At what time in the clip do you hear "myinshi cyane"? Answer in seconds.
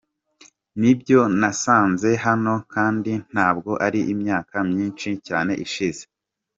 4.69-5.51